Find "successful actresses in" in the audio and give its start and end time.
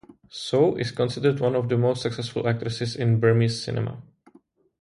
2.01-3.19